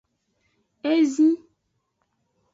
Ezi. 0.93 1.29